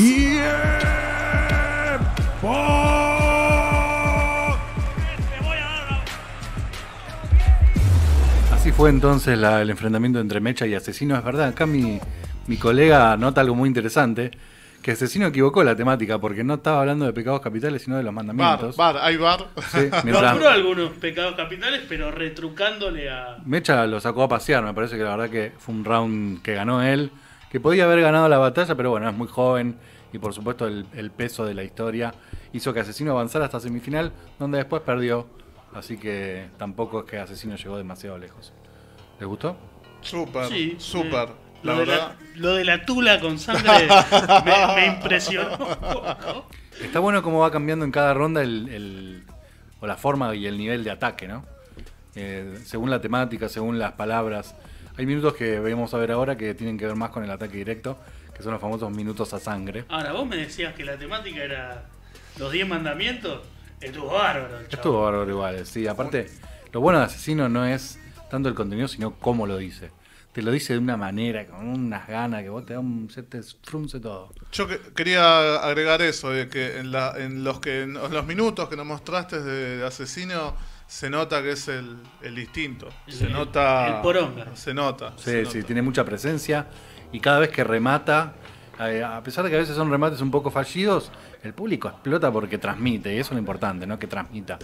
[8.52, 11.16] Así fue entonces la- el enfrentamiento entre Mecha y Asesino.
[11.16, 11.98] Es verdad, acá mi,
[12.46, 14.30] mi colega nota algo muy interesante.
[14.82, 18.14] Que Asesino equivocó la temática porque no estaba hablando de pecados capitales, sino de los
[18.14, 18.76] Bar, mandamientos.
[18.76, 19.46] bar, hay bar.
[19.72, 23.36] Sí, mientras Nombró algunos pecados capitales, pero retrucándole a.
[23.44, 26.54] Mecha lo sacó a pasear, me parece que la verdad que fue un round que
[26.54, 27.10] ganó él.
[27.50, 29.76] Que podía haber ganado la batalla, pero bueno, es muy joven.
[30.12, 32.14] Y por supuesto el, el peso de la historia
[32.52, 35.26] hizo que Asesino avanzara hasta semifinal, donde después perdió.
[35.74, 38.52] Así que tampoco es que Asesino llegó demasiado lejos.
[39.18, 39.56] ¿Les gustó?
[40.00, 41.28] Súper, Sí, súper.
[41.28, 43.88] eh, La lo, de la, lo de la tula con sangre
[44.44, 45.52] me, me impresionó.
[45.52, 46.46] un poco.
[46.82, 49.22] Está bueno cómo va cambiando en cada ronda el, el-
[49.80, 51.44] o la forma y el nivel de ataque, ¿no?
[52.14, 54.54] Eh, según la temática, según las palabras.
[54.98, 57.56] Hay minutos que vamos a ver ahora que tienen que ver más con el ataque
[57.56, 57.96] directo,
[58.36, 59.84] que son los famosos minutos a sangre.
[59.88, 61.84] Ahora, vos me decías que la temática era
[62.38, 63.40] los 10 mandamientos.
[63.80, 64.66] Estuvo bárbaro, el.
[64.70, 65.86] Estuvo bárbaro igual, sí.
[65.86, 66.28] Aparte,
[66.72, 67.98] lo bueno de Asesino no es
[68.30, 69.90] tanto el contenido, sino cómo lo dice.
[70.32, 73.24] Te lo dice de una manera, con unas ganas, que vos te da un, se
[73.24, 74.32] te frunce todo.
[74.52, 78.68] Yo que- quería agregar eso, de que en, la- en los que en los minutos
[78.68, 80.54] que nos mostraste de, de asesino
[80.86, 82.88] se nota que es el, el distinto.
[83.08, 83.96] Se El- nota.
[83.96, 84.54] el poronga.
[84.54, 85.14] Se nota.
[85.16, 85.66] Sí, se sí, nota.
[85.66, 86.66] tiene mucha presencia.
[87.12, 88.34] Y cada vez que remata,
[88.78, 91.10] eh, a pesar de que a veces son remates un poco fallidos,
[91.42, 93.98] el público explota porque transmite, y eso es lo importante, ¿no?
[93.98, 94.60] Que transmita.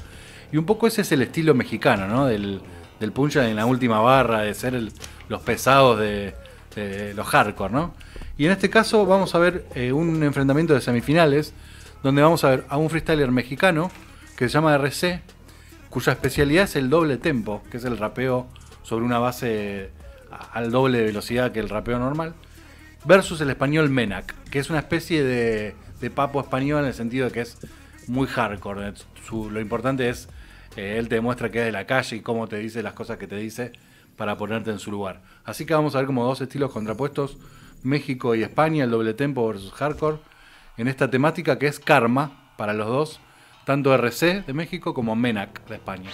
[0.52, 2.26] Y un poco ese es el estilo mexicano, ¿no?
[2.26, 2.60] Del,
[3.00, 4.92] del punch en la última barra, de ser el-
[5.28, 6.34] los pesados de,
[7.14, 7.94] los hardcore, ¿no?
[8.36, 11.54] Y en este caso vamos a ver eh, un enfrentamiento de semifinales,
[12.02, 13.90] donde vamos a ver a un freestyler mexicano
[14.36, 15.22] que se llama RC,
[15.88, 18.46] cuya especialidad es el doble tempo, que es el rapeo
[18.82, 19.90] sobre una base
[20.52, 22.34] al doble de velocidad que el rapeo normal,
[23.06, 25.74] versus el español Menac, que es una especie de,
[26.14, 27.56] papo español en el sentido de que es
[28.06, 28.92] muy hardcore.
[29.50, 30.28] Lo importante es,
[30.76, 33.16] eh, él te demuestra que es de la calle y cómo te dice las cosas
[33.16, 33.72] que te dice
[34.16, 35.20] para ponerte en su lugar.
[35.44, 37.36] Así que vamos a ver como dos estilos contrapuestos,
[37.82, 40.18] México y España, el doble tempo versus hardcore,
[40.76, 43.20] en esta temática que es karma para los dos,
[43.64, 46.10] tanto RC de México como Menac de España.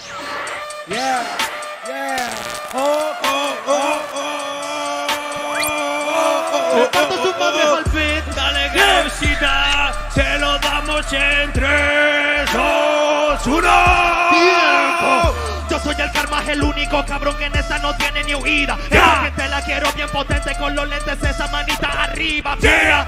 [8.35, 13.61] Dale que visita, se lo damos en 3, 2, 1.
[14.31, 15.52] tiempo.
[15.83, 18.79] Soy el karma, el único cabrón que en esa no tiene ni huida.
[18.91, 22.57] Esa gente la quiero bien potente con los lentes, esa manita arriba.
[22.61, 23.05] Mira,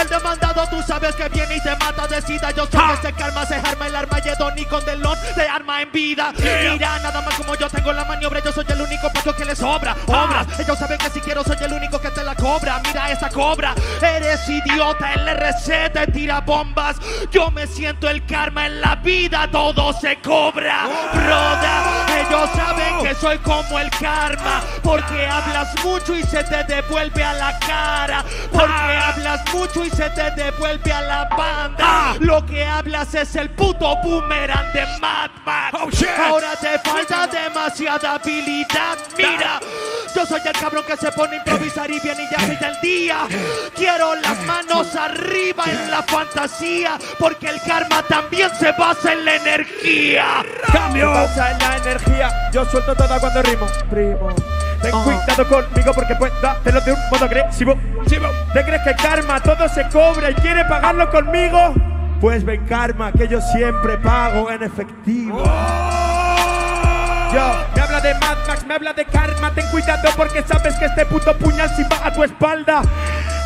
[0.00, 2.50] el demandado tú sabes que viene y te mata de sida.
[2.52, 6.32] Yo soy ese karma, se arma el armagedón y con delón te arma en vida.
[6.38, 9.54] Mira, nada más como yo tengo la maniobra, yo soy el único pacho que le
[9.54, 9.94] sobra.
[10.06, 12.80] Obras, ellos saben que si quiero soy el único que te la cobra.
[12.84, 16.96] Mira esa cobra, eres idiota, el RC te tira bombas.
[17.30, 20.88] Yo me siento el karma en la vida, todo se cobra.
[21.12, 21.83] Broda,
[22.34, 27.32] ellos saben que soy como el karma, porque hablas mucho y se te devuelve a
[27.34, 28.24] la cara.
[28.50, 32.16] Porque hablas mucho y se te devuelve a la banda.
[32.20, 36.04] Lo que hablas es el puto boomerang de Mad Max.
[36.18, 38.98] Ahora te falta demasiada habilidad.
[39.16, 39.60] Mira,
[40.14, 42.80] yo soy el cabrón que se pone a improvisar y viene y ya quita el
[42.80, 43.16] día.
[43.74, 49.36] Quiero las manos arriba en la fantasía, porque el karma también se basa en la
[49.36, 50.24] energía.
[50.72, 51.12] Cambio.
[51.12, 53.66] Pasa en la energía, yo suelto toda cuando rimo.
[53.90, 54.28] Primo.
[54.82, 57.74] Ten cuidado conmigo porque puedo hacerlo de un modo agresivo.
[58.52, 61.74] ¿Te crees que karma todo se cobra y quiere pagarlo conmigo?
[62.20, 65.42] Pues ven karma que yo siempre pago en efectivo.
[67.34, 67.42] Yo,
[67.73, 67.73] me habla
[68.04, 69.50] de Mad Max, me habla de karma.
[69.54, 72.82] Ten cuidado porque sabes que este puto puñal si va a tu espalda.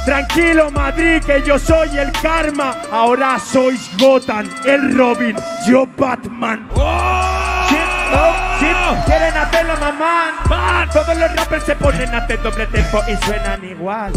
[0.05, 2.75] Tranquilo, Madrid, que yo soy el karma.
[2.91, 6.69] Ahora sois Gotham, el Robin, yo Batman.
[6.75, 7.79] Shit,
[8.13, 10.89] oh, shit, quieren hacerlo, mamá.
[10.93, 14.13] Todos los rappers se ponen a hacer doble tempo y suenan igual.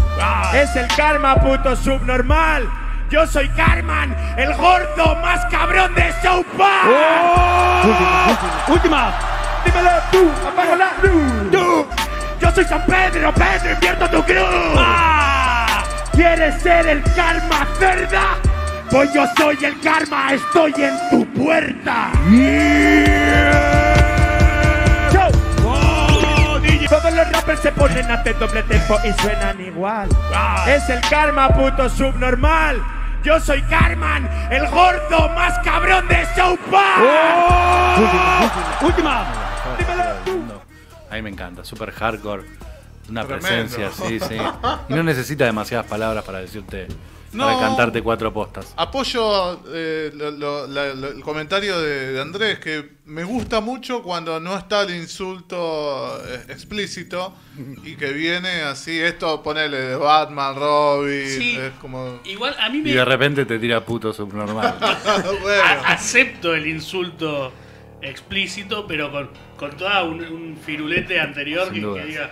[0.54, 2.68] Es el karma, puto subnormal.
[3.12, 6.88] Yo soy Carman, el gordo más cabrón de South Park.
[8.70, 9.31] Última.
[9.66, 11.52] Dímelo tú, apago la luz.
[11.52, 11.88] Tú,
[12.40, 14.78] yo soy San Pedro, Pedro, invierto tu cruz.
[14.78, 15.84] ¡Ah!
[16.14, 18.38] ¿Quieres ser el karma, cerda?
[18.90, 22.12] Pues yo soy el karma, estoy en tu puerta.
[25.14, 25.28] Yo.
[25.66, 26.88] ¡Oh, DJ!
[26.90, 30.10] Todos los rappers se ponen a hacer doble tempo y suenan igual.
[30.34, 30.66] Ah.
[30.68, 32.82] Es el karma, puto subnormal.
[33.24, 37.02] Yo soy Carman, el gordo más cabrón de South Park.
[37.02, 38.86] ¡Oh!
[38.88, 39.26] Última.
[39.26, 39.41] Dímelo tú.
[41.10, 42.44] A mí me encanta, super hardcore,
[43.10, 43.48] una Tremendo.
[43.48, 44.38] presencia, sí, sí.
[44.90, 46.88] Y no necesita demasiadas palabras para decirte,
[47.34, 47.46] No.
[47.46, 48.74] para cantarte cuatro postas.
[48.78, 54.02] Apoyo eh, lo- lo- la- lo- el comentario de, de Andrés, que me gusta mucho
[54.04, 57.34] cuando no está el insulto eh, explícito
[57.84, 61.58] y que viene así, esto ponele de Batman, Robin, Sí.
[61.58, 62.22] es como...
[62.24, 64.76] Igual a mí Y me de repente te tira puto subnormal.
[65.42, 67.52] bueno, a- acepto el insulto
[68.02, 72.04] explícito, pero con, con toda un, un firulete anterior Sin que, dudas.
[72.04, 72.30] que diga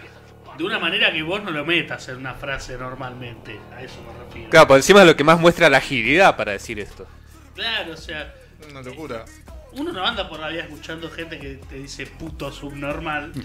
[0.58, 3.60] de una manera que vos no lo metas en una frase normalmente.
[3.76, 4.50] A eso me refiero.
[4.50, 7.08] Claro, por encima de lo que más muestra la agilidad para decir esto.
[7.56, 8.34] Claro, o sea,
[8.70, 9.24] una locura.
[9.74, 13.32] uno no anda por la vida escuchando gente que te dice puto subnormal.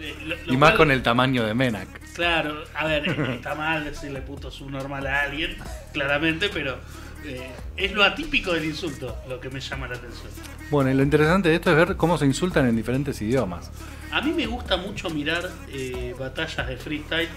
[0.00, 1.88] Eh, lo- lo y más cual- con el tamaño de Menak.
[2.14, 5.56] Claro, a ver, eh, está mal decirle puto subnormal a alguien,
[5.92, 6.78] claramente, pero
[7.24, 10.28] eh, es lo atípico del insulto lo que me llama la atención.
[10.70, 13.70] Bueno, y lo interesante de esto es ver cómo se insultan en diferentes idiomas.
[14.10, 17.28] A mí me gusta mucho mirar eh, batallas de freestyle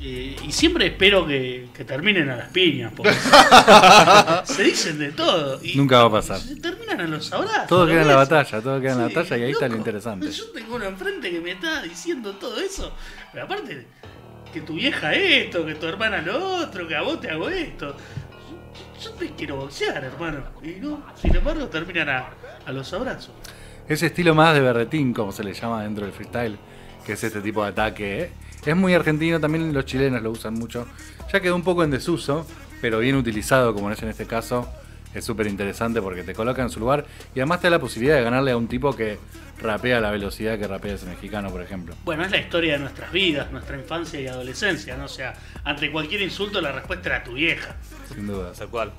[0.00, 3.14] eh, y siempre espero que, que terminen a las piñas, porque
[4.44, 5.60] se dicen de todo.
[5.62, 6.40] Y Nunca va a pasar.
[6.40, 7.68] se terminan a los abrazos.
[7.68, 9.68] Todo ¿lo queda en la batalla, todo queda en la batalla y ahí está lo
[9.68, 9.78] loco.
[9.78, 10.30] interesante.
[10.30, 12.92] Yo tengo uno enfrente que me está diciendo todo eso.
[13.32, 13.86] Pero aparte,
[14.52, 17.96] que tu vieja esto, que tu hermana lo otro, que a vos te hago esto.
[19.04, 20.38] Yo, te quiero boxear, hermano.
[20.62, 22.28] Y no, sin embargo, terminan a,
[22.64, 23.34] a los abrazos.
[23.86, 26.56] Ese estilo más de berretín, como se le llama dentro del freestyle,
[27.04, 28.32] que es este tipo de ataque, ¿eh?
[28.64, 30.86] es muy argentino, también los chilenos lo usan mucho.
[31.30, 32.46] Ya quedó un poco en desuso,
[32.80, 34.68] pero bien utilizado, como es en este caso,
[35.14, 38.16] es súper interesante porque te coloca en su lugar y además te da la posibilidad
[38.16, 39.18] de ganarle a un tipo que
[39.60, 41.94] rapea a la velocidad que rapea ese mexicano, por ejemplo.
[42.04, 45.04] Bueno, es la historia de nuestras vidas, nuestra infancia y adolescencia, ¿no?
[45.04, 47.76] O sea, ante cualquier insulto la respuesta era tu vieja.
[48.12, 48.52] Sin duda.
[48.52, 48.92] Tal cual.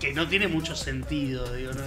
[0.00, 1.82] Que no tiene mucho sentido, digo, no.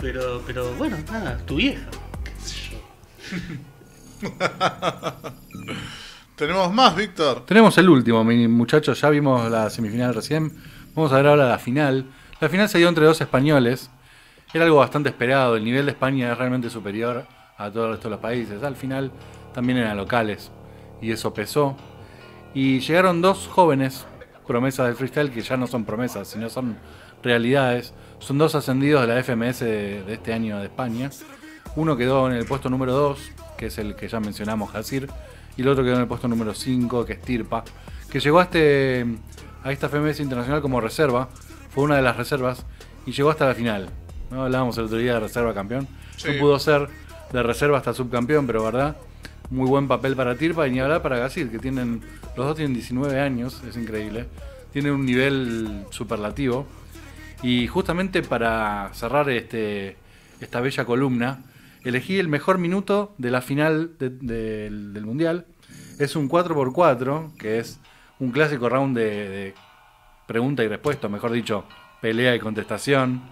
[0.00, 1.86] Pero, pero bueno, nada, tu vieja.
[2.24, 4.28] qué sé yo.
[6.36, 7.44] Tenemos más, Víctor.
[7.46, 9.00] Tenemos el último, mi- muchachos.
[9.00, 10.52] Ya vimos la semifinal recién.
[10.94, 12.06] Vamos a ver ahora la final.
[12.42, 13.88] La final se dio entre dos españoles.
[14.52, 15.54] Era algo bastante esperado.
[15.54, 17.24] El nivel de España es realmente superior
[17.56, 18.64] a todo el resto de los países.
[18.64, 19.12] Al final
[19.54, 20.50] también eran locales.
[21.00, 21.76] Y eso pesó.
[22.52, 24.06] Y llegaron dos jóvenes
[24.44, 26.78] promesas del freestyle que ya no son promesas, sino son
[27.22, 27.94] realidades.
[28.18, 31.10] Son dos ascendidos de la FMS de, este año de España.
[31.76, 33.20] Uno quedó en el puesto número 2,
[33.56, 35.08] que es el que ya mencionamos, Hasir.
[35.56, 37.62] Y el otro quedó en el puesto número 5, que es Tirpa.
[38.10, 39.06] Que llegó a, este,
[39.62, 41.28] a esta FMS internacional como reserva.
[41.74, 42.64] Fue una de las reservas.
[43.06, 43.88] Y llegó hasta la final.
[44.30, 44.44] ¿no?
[44.44, 45.88] Hablábamos el otro día de reserva campeón.
[46.16, 46.28] Sí.
[46.34, 46.88] No pudo ser
[47.32, 48.96] de reserva hasta subcampeón, pero verdad.
[49.50, 52.00] Muy buen papel para Tirpa y ni hablar para Gasir, que tienen.
[52.36, 54.26] Los dos tienen 19 años, es increíble.
[54.72, 56.66] Tienen un nivel superlativo.
[57.42, 59.96] Y justamente para cerrar este,
[60.40, 61.42] esta bella columna,
[61.84, 65.46] elegí el mejor minuto de la final de- del- del Mundial.
[65.98, 67.78] Es un 4x4, que es
[68.20, 69.54] un clásico round de, de
[70.26, 71.64] pregunta y respuesta, mejor dicho,
[72.00, 73.22] pelea y contestación.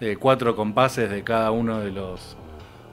[0.00, 2.36] de cuatro compases de cada uno de los,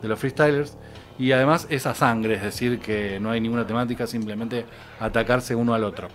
[0.02, 0.78] de los freestylers.
[1.18, 4.66] Y además es a sangre, es decir, que no hay ninguna temática, simplemente
[5.00, 6.10] atacarse uno al otro.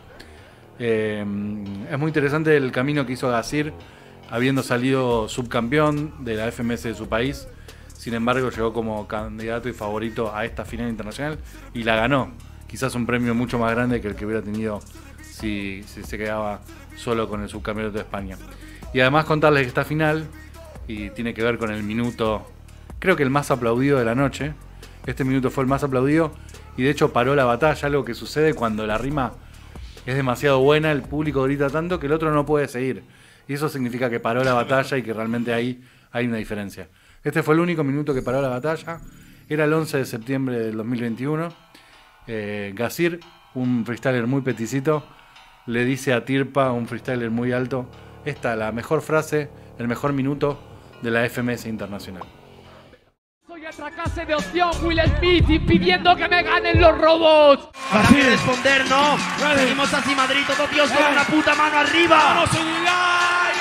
[0.79, 1.25] Eh,
[1.91, 3.73] es muy interesante el camino que hizo Gasir,
[4.31, 7.49] habiendo salido subcampeón de la FMS de su país.
[7.97, 11.39] Sin embargo, llegó como candidato y favorito a esta final internacional
[11.75, 12.33] y la ganó.
[12.67, 14.81] Quizás un premio mucho más grande que el que hubiera tenido
[15.23, 16.61] si se quedaba
[16.97, 18.37] solo con el subcampeonato de España.
[18.93, 20.27] Y además contarles que esta final,
[20.87, 22.47] y tiene que ver con el minuto,
[22.99, 24.55] creo que el más aplaudido de la noche.
[25.07, 26.33] Este minuto fue el más aplaudido
[26.77, 29.33] y de hecho paró la batalla, algo que sucede cuando la rima
[30.07, 33.05] es demasiado buena, el público grita tanto que el otro no puede seguir.
[33.47, 36.89] Y eso significa que paró la batalla y que realmente ahí hay una diferencia.
[37.23, 39.01] Este fue el único minuto que paró la batalla.
[39.49, 41.53] Era el 11 de septiembre del 2021.
[42.27, 43.21] Eh, Gasir,
[43.55, 45.05] un freestyler muy peticito,
[45.67, 47.87] le dice a Tirpa, un freestyler muy alto,
[48.25, 50.61] esta la mejor frase, el mejor minuto
[51.03, 52.25] de la FMS Internacional.
[53.47, 57.69] Soy otra clase de opción, Will Smith, impidiendo que me ganen los robots.
[57.93, 59.17] Para que responder, no.
[59.57, 62.17] Seguimos así, Madrid, todo Dios con una puta mano arriba.
[62.17, 63.53] ¡Vamos, Unilay!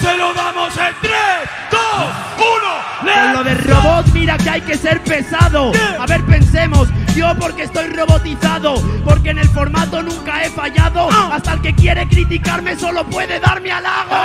[0.00, 1.12] Se lo damos en 3,
[1.70, 1.80] 2,
[3.02, 3.22] 1.
[3.22, 5.72] Con lo de robot, mira que hay que ser pesado.
[5.98, 6.88] A ver, pensemos.
[7.16, 11.08] Yo porque estoy robotizado, porque en el formato nunca he fallado.
[11.32, 14.18] Hasta el que quiere criticarme solo puede darme halagos.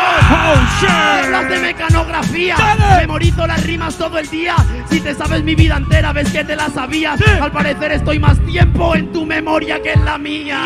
[0.90, 2.58] Hablas de mecanografía,
[3.00, 4.58] memorizo las rimas todo el día.
[4.90, 7.18] Si te sabes mi vida entera, ves que te la sabías.
[7.42, 10.60] Al parecer estoy más tiempo en tu memoria que en la mía.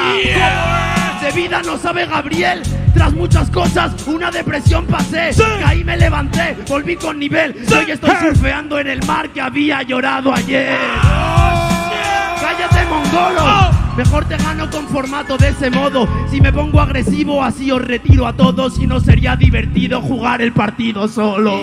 [1.21, 2.63] De vida no sabe Gabriel.
[2.95, 5.29] Tras muchas cosas, una depresión pasé.
[5.61, 7.55] Caí, me levanté, volví con nivel.
[7.69, 10.79] Y hoy estoy surfeando en el mar que había llorado ayer.
[12.45, 13.71] ¡Cállate, mongolo!
[13.97, 16.07] Mejor te gano con formato de ese modo.
[16.29, 18.77] Si me pongo agresivo, así os retiro a todos.
[18.77, 21.59] Y no sería divertido jugar el partido solo.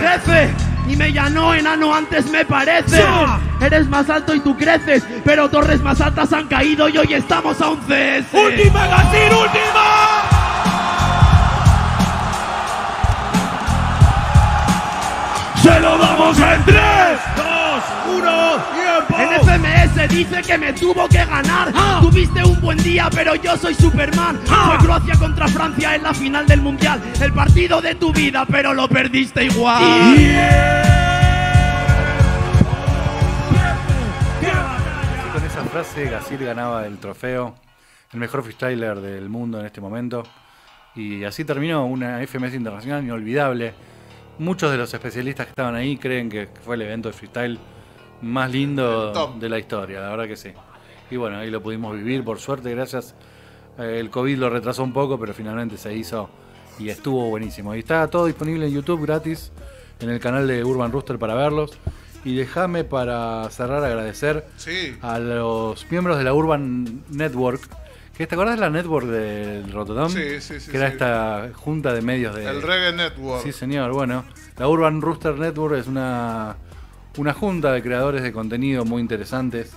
[0.00, 0.50] Jefe,
[0.88, 3.04] y me llamó enano antes me parece.
[3.60, 7.60] Eres más alto y tú creces, pero torres más altas han caído y hoy estamos
[7.60, 8.32] a un CS.
[8.32, 10.18] ¡Última, Gasir, última!
[15.62, 16.78] Se lo damos en 3,
[18.08, 19.18] 2, 1, tiempo.
[19.18, 21.72] En FMS dice que me tuvo que ganar.
[22.00, 24.40] Tuviste un buen día, pero yo soy Superman.
[24.44, 27.02] Fue Croacia contra Francia en la final del mundial.
[27.20, 29.82] El partido de tu vida, pero lo perdiste igual.
[34.40, 37.54] Y con esa frase, Gasir ganaba el trofeo,
[38.12, 40.22] el mejor freestyler del mundo en este momento.
[40.94, 43.74] Y así terminó una FMS internacional inolvidable.
[44.38, 47.58] Muchos de los especialistas que estaban ahí creen que fue el evento de freestyle
[48.22, 50.50] más lindo de la historia, la verdad que sí.
[51.10, 53.14] Y bueno, ahí lo pudimos vivir, por suerte, gracias.
[53.78, 56.28] Eh, el COVID lo retrasó un poco, pero finalmente se hizo
[56.78, 57.74] y estuvo buenísimo.
[57.74, 59.50] Y está todo disponible en YouTube gratis,
[60.00, 61.78] en el canal de Urban Rooster para verlos.
[62.24, 64.96] Y déjame para cerrar agradecer Sí.
[65.00, 67.60] a los miembros de la Urban Network.
[68.16, 70.10] Que, ¿Te acordás de la network del Rotterdam?
[70.10, 70.94] Sí, sí, sí, Que era sí.
[70.94, 72.44] esta junta de medios de...
[72.44, 73.44] El Reggae Network.
[73.44, 73.92] Sí, señor.
[73.92, 74.24] Bueno,
[74.58, 76.56] la Urban Rooster Network es una,
[77.18, 79.72] una junta de creadores de contenido muy interesantes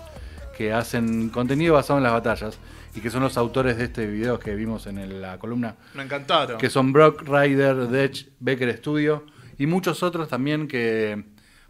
[0.57, 2.59] que hacen contenido basado en las batallas
[2.95, 6.03] y que son los autores de este video que vimos en el- la columna, Me
[6.03, 6.57] encantaron.
[6.57, 9.25] que son Brock, Ryder, Dech, Becker Studio
[9.57, 11.23] y muchos otros también que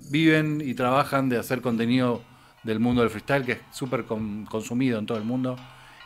[0.09, 2.21] viven y trabajan de hacer contenido
[2.63, 5.55] del mundo del freestyle que es súper con- consumido en todo el mundo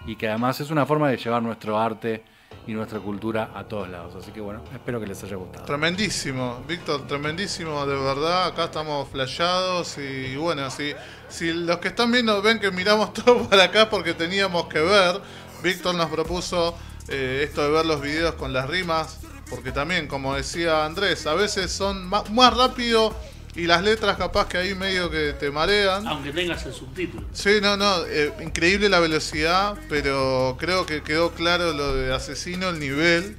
[0.05, 2.23] y que además es una forma de llevar nuestro arte
[2.67, 4.15] y nuestra cultura a todos lados.
[4.15, 5.65] Así que bueno, espero que les haya gustado.
[5.65, 8.45] Tremendísimo, Víctor, tremendísimo, de verdad.
[8.47, 10.93] Acá estamos flasheados y bueno, si,
[11.29, 15.21] si los que están viendo ven que miramos todo para acá porque teníamos que ver,
[15.63, 16.75] Víctor nos propuso
[17.07, 21.35] eh, esto de ver los videos con las rimas, porque también, como decía Andrés, a
[21.35, 23.13] veces son ma- más rápido
[23.55, 26.05] y las letras capaz que ahí medio que te marean.
[26.07, 27.25] Aunque tengas el subtítulo.
[27.31, 32.69] Sí, no, no, eh, increíble la velocidad, pero creo que quedó claro lo de asesino,
[32.69, 33.35] el nivel.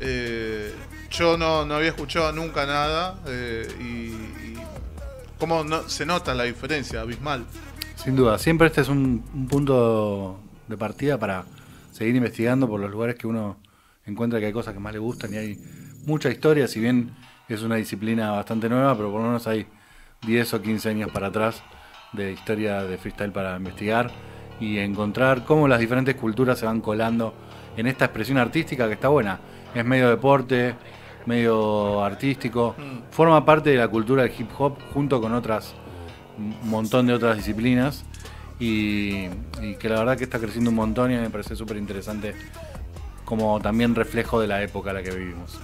[0.00, 0.74] Eh,
[1.10, 4.56] yo no, no había escuchado nunca nada eh, y, y
[5.38, 7.46] cómo no, se nota la diferencia, abismal.
[7.96, 10.38] Sin duda, siempre este es un, un punto
[10.68, 11.46] de partida para
[11.92, 13.58] seguir investigando por los lugares que uno
[14.04, 15.60] encuentra que hay cosas que más le gustan y hay
[16.04, 17.14] mucha historia, si bien
[17.54, 19.66] es una disciplina bastante nueva, pero por lo menos hay
[20.26, 21.62] 10 o 15 años para atrás
[22.12, 24.10] de historia de freestyle para investigar
[24.58, 27.34] y encontrar cómo las diferentes culturas se van colando
[27.76, 29.38] en esta expresión artística que está buena.
[29.74, 30.74] Es medio deporte,
[31.26, 32.74] medio artístico,
[33.10, 35.74] forma parte de la cultura del hip hop junto con otras
[36.38, 38.04] un montón de otras disciplinas
[38.58, 39.26] y,
[39.62, 42.34] y que la verdad que está creciendo un montón y me parece súper interesante
[43.24, 45.58] como también reflejo de la época en la que vivimos.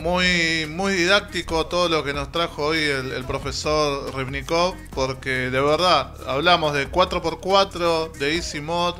[0.00, 5.60] Muy, muy didáctico todo lo que nos trajo hoy el, el profesor Rivnikov, porque de
[5.60, 8.94] verdad hablamos de 4x4, de Easy Mod,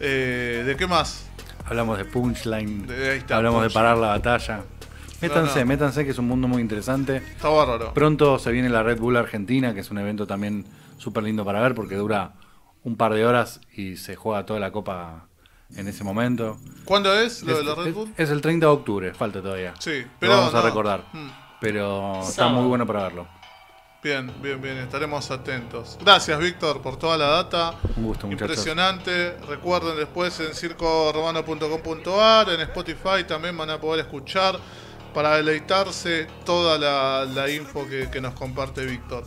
[0.00, 1.26] eh, ¿de qué más?
[1.66, 4.62] Hablamos de punchline, De- ahí está, hablamos de parar la batalla.
[5.22, 5.66] Métanse, no.
[5.66, 7.16] métanse que es un mundo muy interesante.
[7.16, 7.94] Está bárbaro.
[7.94, 10.66] Pronto se viene la Red Bull Argentina, que es un evento también
[10.98, 12.32] súper lindo para ver porque dura
[12.82, 15.26] un par de horas y se juega toda la copa
[15.76, 16.58] en ese momento.
[16.84, 18.14] ¿Cuándo es lo de Es- la Red es- Bull?
[18.16, 19.74] Es, el 30 de octubre, falta todavía.
[19.78, 21.04] Sí, Lo pero vamos a recordar.
[21.12, 21.28] Mm.
[21.60, 23.26] Pero está muy bueno para verlo.
[24.02, 25.96] Bien, bien, bien, estaremos atentos.
[26.04, 27.74] Gracias, Víctor, por toda la data.
[27.96, 28.50] Un gusto, muchachos.
[28.50, 29.38] Impresionante.
[29.48, 34.58] Recuerden después en circoromano.com.ar, en Spotify también van a poder escuchar
[35.14, 39.24] para deleitarse toda la, la info que, que nos comparte Víctor.